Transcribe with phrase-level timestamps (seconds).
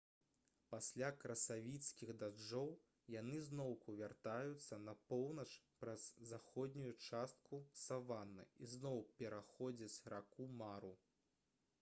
[0.73, 2.71] пасля красавіцкіх дажджоў
[3.15, 5.47] яны зноўку вяртаюцца на поўнач
[5.83, 10.93] праз заходнюю частку саваны і зноў пераходзяць раку мару